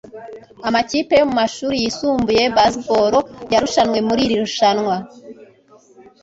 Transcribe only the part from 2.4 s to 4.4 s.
ya baseball yarushanwe muri iri